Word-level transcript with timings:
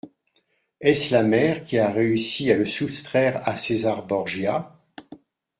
Est-ce 0.81 1.13
la 1.13 1.21
mère 1.21 1.61
qui 1.61 1.77
a 1.77 1.91
réussi 1.91 2.51
à 2.51 2.57
le 2.57 2.65
soustraire 2.65 3.47
à 3.47 3.55
César 3.55 4.03
Borgia? 4.07 4.75